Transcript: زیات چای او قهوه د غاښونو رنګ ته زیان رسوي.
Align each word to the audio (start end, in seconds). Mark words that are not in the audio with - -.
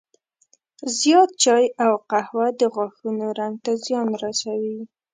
زیات 0.99 1.31
چای 1.43 1.65
او 1.83 1.93
قهوه 2.11 2.47
د 2.59 2.61
غاښونو 2.75 3.25
رنګ 3.39 3.55
ته 3.65 3.71
زیان 3.85 4.07
رسوي. 4.23 4.79